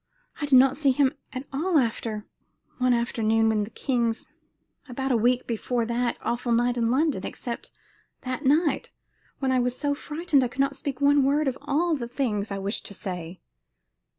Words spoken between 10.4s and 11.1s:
I could not speak